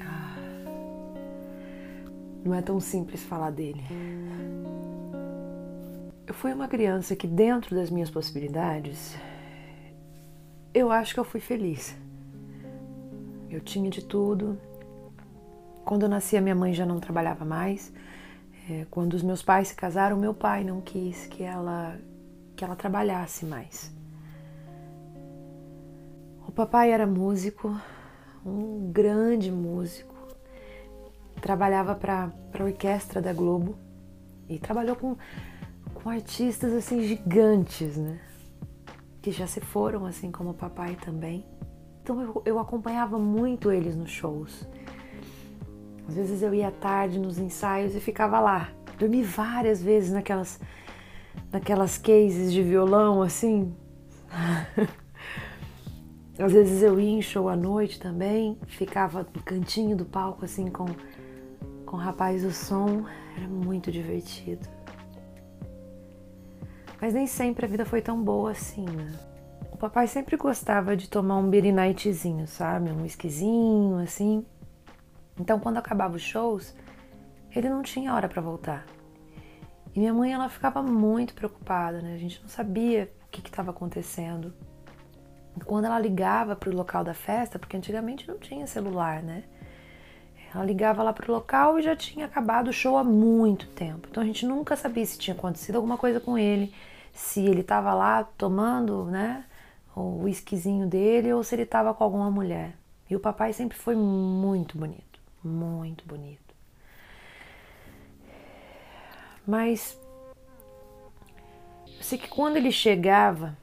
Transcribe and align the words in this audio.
Ah, 0.00 0.36
não 2.44 2.54
é 2.54 2.62
tão 2.62 2.80
simples 2.80 3.22
falar 3.22 3.50
dele. 3.50 3.82
Eu 6.26 6.34
fui 6.34 6.52
uma 6.52 6.68
criança 6.68 7.14
que, 7.14 7.26
dentro 7.26 7.74
das 7.74 7.90
minhas 7.90 8.10
possibilidades, 8.10 9.16
eu 10.74 10.90
acho 10.90 11.14
que 11.14 11.20
eu 11.20 11.24
fui 11.24 11.40
feliz. 11.40 11.96
Eu 13.48 13.60
tinha 13.60 13.88
de 13.88 14.04
tudo. 14.04 14.58
Quando 15.84 16.02
eu 16.02 16.08
nasci, 16.08 16.36
a 16.36 16.40
minha 16.40 16.54
mãe 16.54 16.74
já 16.74 16.84
não 16.84 16.98
trabalhava 16.98 17.44
mais. 17.44 17.92
É, 18.68 18.84
quando 18.90 19.14
os 19.14 19.22
meus 19.22 19.42
pais 19.42 19.68
se 19.68 19.76
casaram, 19.76 20.16
meu 20.16 20.34
pai 20.34 20.64
não 20.64 20.80
quis 20.80 21.26
que 21.26 21.42
ela 21.42 21.96
que 22.56 22.64
ela 22.64 22.74
trabalhasse 22.74 23.44
mais. 23.44 23.94
O 26.48 26.50
papai 26.50 26.90
era 26.90 27.06
músico, 27.06 27.78
um 28.46 28.90
grande 28.92 29.50
músico. 29.50 30.14
Trabalhava 31.40 31.94
para 31.94 32.32
a 32.58 32.62
orquestra 32.62 33.20
da 33.20 33.32
Globo 33.32 33.76
e 34.48 34.58
trabalhou 34.58 34.96
com, 34.96 35.16
com 35.94 36.08
artistas 36.08 36.72
assim 36.72 37.02
gigantes, 37.02 37.96
né? 37.96 38.18
Que 39.20 39.30
já 39.30 39.46
se 39.46 39.60
foram, 39.60 40.06
assim 40.06 40.30
como 40.30 40.50
o 40.50 40.54
papai 40.54 40.96
também. 40.96 41.44
Então 42.02 42.20
eu, 42.22 42.42
eu 42.44 42.58
acompanhava 42.58 43.18
muito 43.18 43.70
eles 43.70 43.96
nos 43.96 44.10
shows. 44.10 44.66
Às 46.08 46.14
vezes 46.14 46.40
eu 46.40 46.54
ia 46.54 46.70
tarde 46.70 47.18
nos 47.18 47.38
ensaios 47.38 47.94
e 47.96 48.00
ficava 48.00 48.38
lá. 48.38 48.70
Dormi 48.98 49.22
várias 49.22 49.82
vezes 49.82 50.12
naquelas 50.12 50.60
naquelas 51.52 51.98
cases 51.98 52.52
de 52.52 52.62
violão 52.62 53.22
assim. 53.22 53.74
Às 56.38 56.52
vezes 56.52 56.82
eu 56.82 57.00
ia 57.00 57.18
em 57.18 57.22
show 57.22 57.48
à 57.48 57.56
noite 57.56 57.98
também, 57.98 58.58
ficava 58.66 59.26
no 59.34 59.42
cantinho 59.42 59.96
do 59.96 60.04
palco 60.04 60.44
assim 60.44 60.70
com, 60.70 60.84
com 61.86 61.96
o 61.96 62.00
rapaz 62.00 62.42
do 62.42 62.52
som, 62.52 63.06
era 63.36 63.48
muito 63.48 63.90
divertido. 63.90 64.68
Mas 67.00 67.14
nem 67.14 67.26
sempre 67.26 67.64
a 67.64 67.68
vida 67.68 67.86
foi 67.86 68.02
tão 68.02 68.22
boa 68.22 68.50
assim, 68.50 68.84
né? 68.84 69.12
O 69.72 69.78
papai 69.78 70.06
sempre 70.06 70.36
gostava 70.36 70.96
de 70.96 71.08
tomar 71.08 71.36
um 71.36 71.48
beer 71.48 71.72
nightzinho, 71.72 72.46
sabe? 72.46 72.90
Um 72.90 73.02
whiskyzinho, 73.02 73.98
assim. 73.98 74.44
Então 75.40 75.58
quando 75.58 75.78
acabava 75.78 76.16
os 76.16 76.22
shows, 76.22 76.74
ele 77.54 77.70
não 77.70 77.82
tinha 77.82 78.12
hora 78.14 78.28
para 78.28 78.42
voltar. 78.42 78.86
E 79.94 79.98
minha 79.98 80.12
mãe 80.12 80.34
ela 80.34 80.50
ficava 80.50 80.82
muito 80.82 81.32
preocupada, 81.32 82.02
né? 82.02 82.14
A 82.14 82.18
gente 82.18 82.42
não 82.42 82.48
sabia 82.48 83.10
o 83.26 83.30
que 83.30 83.40
estava 83.40 83.70
acontecendo. 83.70 84.52
Quando 85.64 85.86
ela 85.86 85.98
ligava 85.98 86.54
para 86.54 86.70
o 86.70 86.74
local 86.74 87.02
da 87.02 87.14
festa, 87.14 87.58
porque 87.58 87.76
antigamente 87.76 88.28
não 88.28 88.38
tinha 88.38 88.66
celular, 88.66 89.22
né? 89.22 89.44
Ela 90.54 90.64
ligava 90.64 91.02
lá 91.02 91.12
para 91.12 91.30
o 91.30 91.34
local 91.34 91.78
e 91.78 91.82
já 91.82 91.94
tinha 91.94 92.26
acabado 92.26 92.68
o 92.68 92.72
show 92.72 92.96
há 92.96 93.04
muito 93.04 93.66
tempo. 93.68 94.08
Então 94.10 94.22
a 94.22 94.26
gente 94.26 94.46
nunca 94.46 94.76
sabia 94.76 95.04
se 95.04 95.18
tinha 95.18 95.34
acontecido 95.34 95.76
alguma 95.76 95.98
coisa 95.98 96.20
com 96.20 96.38
ele, 96.38 96.72
se 97.12 97.44
ele 97.44 97.60
estava 97.60 97.92
lá 97.92 98.24
tomando, 98.24 99.04
né, 99.04 99.44
o 99.94 100.22
whiskyzinho 100.24 100.86
dele 100.86 101.32
ou 101.32 101.42
se 101.42 101.54
ele 101.54 101.62
estava 101.62 101.92
com 101.92 102.04
alguma 102.04 102.30
mulher. 102.30 102.74
E 103.08 103.14
o 103.14 103.20
papai 103.20 103.52
sempre 103.52 103.76
foi 103.76 103.94
muito 103.94 104.78
bonito, 104.78 105.20
muito 105.42 106.06
bonito. 106.06 106.54
Mas 109.46 109.98
eu 111.86 112.02
sei 112.02 112.18
que 112.18 112.28
quando 112.28 112.56
ele 112.56 112.72
chegava, 112.72 113.56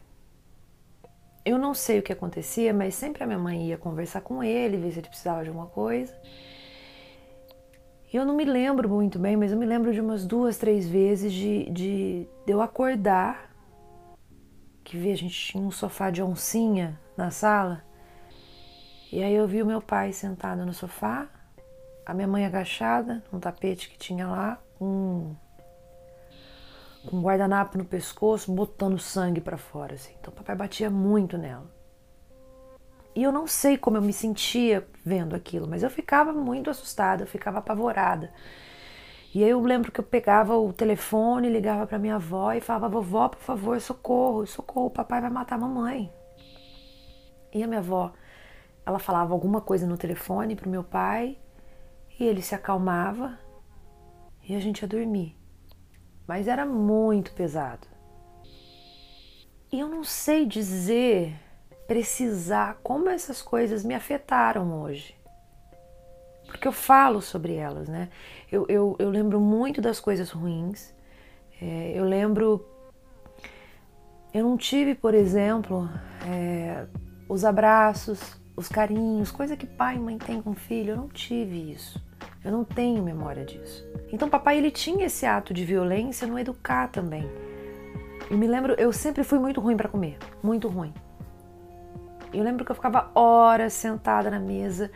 eu 1.46 1.58
não 1.58 1.74
sei 1.74 2.00
o 2.00 2.04
que 2.04 2.14
acontecia, 2.14 2.74
mas 2.74 2.96
sempre 2.96 3.24
a 3.24 3.28
minha 3.28 3.40
mãe 3.40 3.68
ia 3.68 3.78
conversar 3.78 4.22
com 4.22 4.44
ele, 4.44 4.78
ver 4.78 4.92
se 4.92 5.00
ele 5.00 5.10
precisava 5.10 5.44
de 5.44 5.50
alguma 5.50 5.68
coisa. 5.68 6.16
Eu 8.14 8.26
não 8.26 8.36
me 8.36 8.46
lembro 8.46 8.88
muito 8.88 9.18
bem, 9.18 9.36
mas 9.36 9.52
eu 9.52 9.58
me 9.58 9.66
lembro 9.66 9.92
de 9.92 10.00
umas 10.00 10.26
duas, 10.26 10.58
três 10.58 10.88
vezes 10.88 11.34
de, 11.34 11.70
de, 11.72 12.28
de 12.46 12.52
eu 12.52 12.62
acordar, 12.62 13.52
que 14.84 14.98
vi, 14.98 15.12
a 15.12 15.18
gente 15.18 15.34
tinha 15.34 15.64
um 15.64 15.72
sofá 15.72 16.10
de 16.10 16.22
oncinha 16.22 17.00
na 17.18 17.32
sala, 17.32 17.84
e 19.12 19.22
aí 19.22 19.34
eu 19.34 19.48
vi 19.48 19.62
o 19.62 19.66
meu 19.66 19.82
pai 19.82 20.14
sentado 20.14 20.66
no 20.66 20.74
sofá, 20.74 21.28
a 22.06 22.14
minha 22.14 22.28
mãe 22.28 22.46
agachada 22.46 23.24
num 23.32 23.40
tapete 23.40 23.90
que 23.90 23.98
tinha 23.98 24.28
lá, 24.28 24.62
um 24.80 25.36
com 27.06 27.18
um 27.18 27.22
guardanapo 27.22 27.78
no 27.78 27.86
pescoço, 27.86 28.52
botando 28.52 28.98
sangue 28.98 29.42
para 29.42 29.58
fora, 29.58 29.96
assim. 29.96 30.14
Então, 30.20 30.34
papai 30.34 30.56
batia 30.56 30.90
muito 30.90 31.38
nela. 31.38 31.72
E 33.16 33.22
eu 33.22 33.32
não 33.32 33.46
sei 33.46 33.78
como 33.78 33.98
eu 33.98 34.02
me 34.02 34.14
sentia 34.14 34.88
vendo 35.06 35.36
aquilo, 35.36 35.68
mas 35.68 35.84
eu 35.84 35.90
ficava 35.90 36.34
muito 36.34 36.70
assustada, 36.70 37.24
eu 37.24 37.28
ficava 37.28 37.60
apavorada. 37.60 38.34
E 39.36 39.44
aí 39.44 39.50
eu 39.50 39.62
lembro 39.62 39.92
que 39.92 40.00
eu 40.00 40.04
pegava 40.04 40.58
o 40.58 40.74
telefone, 40.74 41.50
ligava 41.50 41.86
para 41.86 42.00
minha 42.00 42.16
avó 42.16 42.54
e 42.54 42.62
falava: 42.62 42.90
"Vovó, 42.90 43.30
por 43.30 43.40
favor, 43.40 43.80
socorro, 43.80 44.46
socorro, 44.48 44.88
o 44.88 44.92
papai 44.92 45.22
vai 45.22 45.30
matar 45.30 45.56
a 45.56 45.60
mamãe". 45.60 46.12
E 47.54 47.62
a 47.62 47.68
minha 47.68 47.80
avó, 47.80 48.14
ela 48.86 49.00
falava 49.00 49.34
alguma 49.34 49.62
coisa 49.62 49.86
no 49.86 49.98
telefone 49.98 50.56
pro 50.56 50.70
meu 50.70 50.84
pai, 50.84 51.38
e 52.20 52.24
ele 52.24 52.42
se 52.42 52.56
acalmava 52.56 53.38
e 54.48 54.56
a 54.56 54.60
gente 54.60 54.82
ia 54.82 54.88
dormir 54.88 55.43
mas 56.28 56.48
era 56.48 56.66
muito 56.66 57.34
pesado. 57.34 57.88
E 59.72 59.80
eu 59.80 59.88
não 59.88 60.04
sei 60.04 60.46
dizer, 60.46 61.34
precisar 61.88 62.80
como 62.84 63.10
essas 63.10 63.42
coisas 63.42 63.84
me 63.84 63.96
afetaram 63.96 64.82
hoje. 64.82 65.16
Porque 66.46 66.68
eu 66.68 66.72
falo 66.72 67.22
sobre 67.22 67.56
elas, 67.56 67.90
né? 67.90 68.10
Eu, 68.52 68.66
eu, 68.70 68.96
eu 69.00 69.10
lembro 69.10 69.40
muito 69.40 69.82
das 69.82 70.00
coisas 70.00 70.30
ruins. 70.30 70.94
É, 71.60 71.94
eu 71.96 72.06
lembro. 72.06 72.64
Eu 74.34 74.44
não 74.44 74.58
tive, 74.58 74.94
por 74.94 75.14
exemplo, 75.14 75.90
é, 76.28 76.86
os 77.28 77.44
abraços, 77.44 78.40
os 78.56 78.68
carinhos, 78.68 79.32
coisa 79.32 79.58
que 79.58 79.66
pai 79.66 79.96
e 79.96 80.00
mãe 80.00 80.18
têm 80.18 80.42
com 80.42 80.54
filho. 80.54 80.92
Eu 80.92 80.98
não 80.98 81.08
tive 81.08 81.72
isso. 81.72 82.00
Eu 82.44 82.52
não 82.52 82.64
tenho 82.64 83.04
memória 83.04 83.46
disso. 83.46 83.88
Então 84.12 84.30
papai 84.30 84.58
ele 84.58 84.72
tinha 84.72 85.06
esse 85.06 85.26
ato 85.26 85.54
de 85.54 85.64
violência 85.64 86.28
no 86.28 86.38
educar 86.38 86.88
também. 86.90 87.30
Eu 88.30 88.38
me 88.38 88.48
lembro, 88.48 88.74
eu 88.78 88.92
sempre 88.92 89.24
fui 89.24 89.40
muito 89.40 89.62
ruim 89.62 89.78
para 89.78 89.90
comer, 89.90 90.18
muito 90.42 90.68
ruim. 90.68 90.94
Eu 92.34 92.44
lembro 92.44 92.66
que 92.66 92.72
eu 92.72 92.76
ficava 92.76 93.12
horas 93.14 93.74
sentada 93.74 94.30
na 94.30 94.40
mesa 94.40 94.92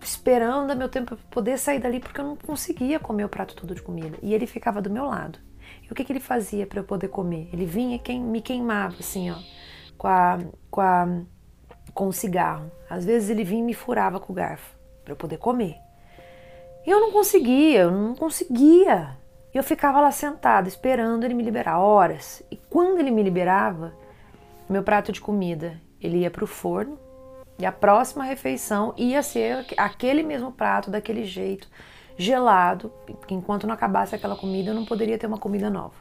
esperando 0.00 0.76
meu 0.76 0.88
tempo 0.88 1.16
para 1.16 1.26
poder 1.30 1.58
sair 1.58 1.78
dali 1.78 1.98
porque 1.98 2.20
eu 2.20 2.24
não 2.24 2.36
conseguia 2.36 3.00
comer 3.00 3.24
o 3.24 3.28
prato 3.28 3.56
todo 3.56 3.74
de 3.74 3.82
comida. 3.82 4.18
E 4.22 4.34
ele 4.34 4.46
ficava 4.46 4.80
do 4.82 4.90
meu 4.90 5.06
lado. 5.06 5.38
E 5.82 5.90
o 5.90 5.94
que, 5.94 6.04
que 6.04 6.12
ele 6.12 6.20
fazia 6.20 6.66
para 6.66 6.80
eu 6.80 6.84
poder 6.84 7.08
comer? 7.08 7.48
Ele 7.52 7.64
vinha 7.64 8.00
e 8.06 8.18
me 8.18 8.42
queimava 8.42 8.96
assim, 9.00 9.30
ó, 9.30 9.36
com 9.96 10.06
a, 10.06 10.38
com 10.70 10.80
a 10.80 11.24
com 11.94 12.08
o 12.08 12.12
cigarro. 12.12 12.70
Às 12.90 13.04
vezes 13.04 13.30
ele 13.30 13.44
vinha 13.44 13.62
e 13.62 13.64
me 13.64 13.74
furava 13.74 14.18
com 14.18 14.32
o 14.32 14.36
garfo 14.36 14.76
para 15.04 15.12
eu 15.12 15.16
poder 15.16 15.38
comer. 15.38 15.76
E 16.86 16.90
eu 16.90 17.00
não 17.00 17.12
conseguia, 17.12 17.82
eu 17.82 17.90
não 17.90 18.14
conseguia. 18.14 19.16
Eu 19.52 19.62
ficava 19.62 20.00
lá 20.00 20.10
sentada 20.10 20.68
esperando 20.68 21.24
ele 21.24 21.34
me 21.34 21.42
liberar 21.42 21.78
horas. 21.78 22.42
E 22.50 22.56
quando 22.56 22.98
ele 22.98 23.10
me 23.10 23.22
liberava, 23.22 23.94
meu 24.68 24.82
prato 24.82 25.12
de 25.12 25.20
comida, 25.20 25.80
ele 26.00 26.18
ia 26.18 26.30
para 26.30 26.44
o 26.44 26.46
forno 26.46 26.98
e 27.58 27.64
a 27.64 27.72
próxima 27.72 28.24
refeição 28.24 28.92
ia 28.96 29.22
ser 29.22 29.64
aquele 29.76 30.22
mesmo 30.22 30.50
prato 30.50 30.90
daquele 30.90 31.24
jeito, 31.24 31.68
gelado, 32.16 32.92
enquanto 33.30 33.66
não 33.66 33.74
acabasse 33.74 34.14
aquela 34.14 34.36
comida, 34.36 34.70
eu 34.70 34.74
não 34.74 34.84
poderia 34.84 35.18
ter 35.18 35.26
uma 35.26 35.38
comida 35.38 35.70
nova. 35.70 35.94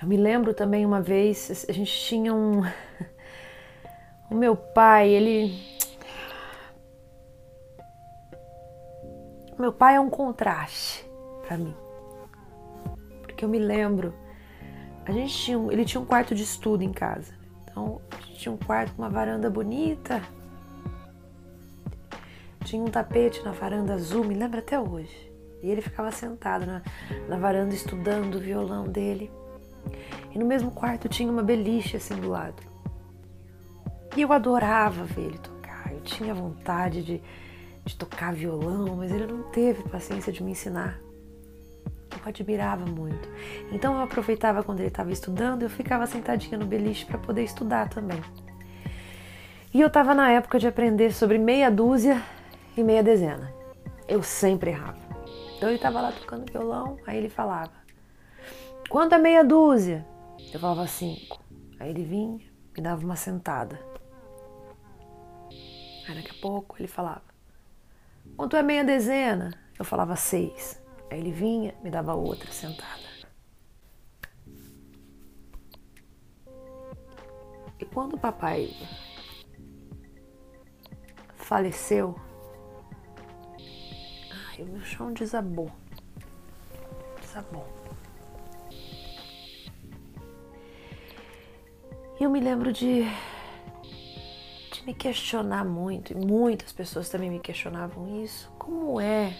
Eu 0.00 0.08
me 0.08 0.16
lembro 0.16 0.54
também 0.54 0.86
uma 0.86 1.00
vez, 1.00 1.66
a 1.68 1.72
gente 1.72 1.92
tinha 1.92 2.32
um 2.32 2.62
o 4.30 4.34
meu 4.34 4.56
pai, 4.56 5.08
ele 5.08 5.77
Meu 9.58 9.72
pai 9.72 9.96
é 9.96 10.00
um 10.00 10.08
contraste 10.08 11.04
para 11.46 11.56
mim. 11.56 11.74
Porque 13.22 13.44
eu 13.44 13.48
me 13.48 13.58
lembro, 13.58 14.14
a 15.04 15.10
gente 15.10 15.34
tinha, 15.34 15.58
ele 15.72 15.84
tinha 15.84 16.00
um 16.00 16.04
quarto 16.04 16.32
de 16.32 16.44
estudo 16.44 16.84
em 16.84 16.92
casa. 16.92 17.32
Então, 17.64 18.00
tinha 18.34 18.52
um 18.52 18.56
quarto 18.56 18.94
com 18.94 19.02
uma 19.02 19.10
varanda 19.10 19.50
bonita. 19.50 20.22
Tinha 22.64 22.82
um 22.82 22.88
tapete 22.88 23.42
na 23.42 23.50
varanda 23.50 23.94
azul, 23.94 24.24
me 24.24 24.34
lembro 24.34 24.60
até 24.60 24.78
hoje. 24.78 25.32
E 25.60 25.68
ele 25.68 25.80
ficava 25.80 26.12
sentado 26.12 26.64
na, 26.64 26.82
na 27.28 27.36
varanda 27.36 27.74
estudando 27.74 28.36
o 28.36 28.40
violão 28.40 28.84
dele. 28.84 29.28
E 30.32 30.38
no 30.38 30.46
mesmo 30.46 30.70
quarto 30.70 31.08
tinha 31.08 31.32
uma 31.32 31.42
beliche 31.42 31.96
assim 31.96 32.14
do 32.14 32.28
lado. 32.28 32.62
E 34.16 34.22
eu 34.22 34.32
adorava 34.32 35.02
ver 35.04 35.22
ele 35.22 35.38
tocar. 35.38 35.92
Eu 35.92 36.00
tinha 36.02 36.32
vontade 36.32 37.02
de, 37.02 37.22
de 37.88 37.96
tocar 37.96 38.32
violão, 38.32 38.96
mas 38.96 39.10
ele 39.10 39.26
não 39.26 39.42
teve 39.50 39.82
paciência 39.88 40.32
de 40.32 40.42
me 40.42 40.52
ensinar. 40.52 41.00
Eu 42.10 42.20
admirava 42.24 42.84
muito. 42.84 43.28
Então 43.72 43.94
eu 43.96 44.02
aproveitava 44.02 44.62
quando 44.62 44.80
ele 44.80 44.88
estava 44.88 45.10
estudando, 45.10 45.62
eu 45.62 45.70
ficava 45.70 46.06
sentadinha 46.06 46.58
no 46.58 46.66
beliche 46.66 47.06
para 47.06 47.18
poder 47.18 47.44
estudar 47.44 47.88
também. 47.88 48.22
E 49.72 49.80
eu 49.80 49.88
estava 49.88 50.14
na 50.14 50.30
época 50.30 50.58
de 50.58 50.66
aprender 50.66 51.12
sobre 51.12 51.38
meia 51.38 51.70
dúzia 51.70 52.22
e 52.76 52.82
meia 52.82 53.02
dezena. 53.02 53.52
Eu 54.06 54.22
sempre 54.22 54.70
errava. 54.70 54.98
Então 55.56 55.68
ele 55.68 55.78
tava 55.78 56.00
lá 56.00 56.12
tocando 56.12 56.50
violão, 56.50 56.98
aí 57.06 57.16
ele 57.16 57.28
falava: 57.28 57.72
Quanto 58.88 59.14
é 59.14 59.18
meia 59.18 59.42
dúzia? 59.42 60.06
Eu 60.52 60.60
falava 60.60 60.86
cinco. 60.86 61.42
Aí 61.80 61.90
ele 61.90 62.04
vinha, 62.04 62.40
me 62.76 62.82
dava 62.82 63.04
uma 63.04 63.16
sentada. 63.16 63.78
Aí 66.08 66.14
daqui 66.14 66.30
a 66.30 66.40
pouco 66.40 66.76
ele 66.78 66.88
falava: 66.88 67.27
Quanto 68.38 68.56
é 68.56 68.62
meia 68.62 68.84
dezena? 68.84 69.50
Eu 69.76 69.84
falava 69.84 70.14
seis. 70.14 70.80
Aí 71.10 71.18
ele 71.18 71.32
vinha, 71.32 71.74
me 71.82 71.90
dava 71.90 72.14
outra 72.14 72.52
sentada. 72.52 73.02
E 77.80 77.84
quando 77.92 78.14
o 78.14 78.18
papai 78.18 78.72
faleceu, 81.34 82.14
ai, 84.30 84.62
o 84.62 84.66
meu 84.66 84.82
chão 84.82 85.12
desabou. 85.12 85.72
Desabou. 87.20 87.66
E 92.20 92.22
eu 92.22 92.30
me 92.30 92.38
lembro 92.38 92.72
de, 92.72 93.02
de 93.02 93.10
me 94.88 94.94
questionar 94.94 95.66
muito, 95.66 96.14
e 96.14 96.16
muitas 96.16 96.72
pessoas 96.72 97.10
também 97.10 97.28
me 97.28 97.38
questionavam 97.38 98.24
isso. 98.24 98.50
Como 98.58 98.98
é 98.98 99.36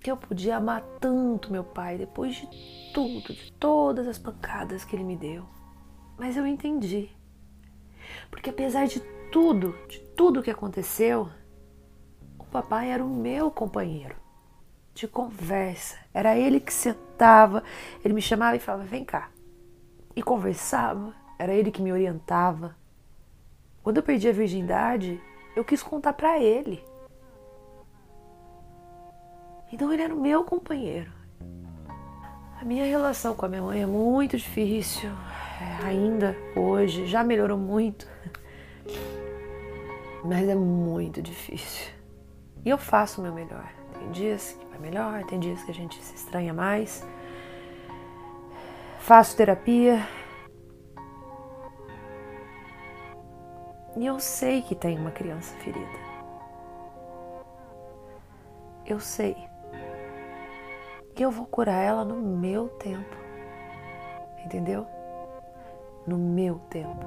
que 0.00 0.10
eu 0.10 0.18
podia 0.18 0.58
amar 0.58 0.82
tanto 1.00 1.50
meu 1.50 1.64
pai 1.64 1.96
depois 1.96 2.34
de 2.36 2.46
tudo, 2.92 3.32
de 3.32 3.50
todas 3.52 4.06
as 4.06 4.18
pancadas 4.18 4.84
que 4.84 4.94
ele 4.94 5.04
me 5.04 5.16
deu? 5.16 5.46
Mas 6.18 6.36
eu 6.36 6.46
entendi. 6.46 7.08
Porque 8.30 8.50
apesar 8.50 8.86
de 8.86 9.00
tudo, 9.30 9.74
de 9.88 10.00
tudo 10.14 10.42
que 10.42 10.50
aconteceu, 10.50 11.30
o 12.38 12.44
papai 12.44 12.90
era 12.90 13.02
o 13.02 13.08
meu 13.08 13.50
companheiro 13.50 14.16
de 14.92 15.08
conversa. 15.08 15.96
Era 16.12 16.36
ele 16.36 16.60
que 16.60 16.72
sentava, 16.72 17.64
ele 18.04 18.12
me 18.12 18.20
chamava 18.20 18.56
e 18.56 18.60
falava: 18.60 18.84
"Vem 18.84 19.06
cá". 19.06 19.30
E 20.14 20.22
conversava. 20.22 21.14
Era 21.38 21.54
ele 21.54 21.70
que 21.70 21.80
me 21.80 21.90
orientava. 21.90 22.81
Quando 23.82 23.96
eu 23.96 24.02
perdi 24.02 24.28
a 24.28 24.32
virgindade, 24.32 25.20
eu 25.56 25.64
quis 25.64 25.82
contar 25.82 26.12
para 26.12 26.38
ele. 26.38 26.84
Então 29.72 29.92
ele 29.92 30.02
era 30.02 30.14
o 30.14 30.20
meu 30.20 30.44
companheiro. 30.44 31.10
A 32.60 32.64
minha 32.64 32.84
relação 32.84 33.34
com 33.34 33.44
a 33.44 33.48
minha 33.48 33.62
mãe 33.62 33.82
é 33.82 33.86
muito 33.86 34.36
difícil, 34.36 35.10
é, 35.60 35.86
ainda 35.86 36.36
hoje, 36.54 37.06
já 37.06 37.24
melhorou 37.24 37.58
muito, 37.58 38.06
mas 40.24 40.48
é 40.48 40.54
muito 40.54 41.20
difícil. 41.20 41.92
E 42.64 42.68
eu 42.70 42.78
faço 42.78 43.20
o 43.20 43.24
meu 43.24 43.32
melhor. 43.32 43.68
Tem 43.98 44.10
dias 44.12 44.56
que 44.58 44.66
vai 44.66 44.78
melhor, 44.78 45.24
tem 45.24 45.40
dias 45.40 45.62
que 45.64 45.72
a 45.72 45.74
gente 45.74 46.00
se 46.00 46.14
estranha 46.14 46.54
mais. 46.54 47.04
Faço 49.00 49.36
terapia. 49.36 50.06
E 53.96 54.06
eu 54.06 54.18
sei 54.18 54.62
que 54.62 54.74
tem 54.74 54.98
uma 54.98 55.10
criança 55.10 55.54
ferida. 55.58 56.12
Eu 58.86 58.98
sei. 58.98 59.36
E 61.16 61.22
eu 61.22 61.30
vou 61.30 61.46
curar 61.46 61.82
ela 61.82 62.04
no 62.04 62.16
meu 62.16 62.68
tempo. 62.68 63.16
Entendeu? 64.44 64.86
No 66.06 66.16
meu 66.16 66.58
tempo. 66.70 67.06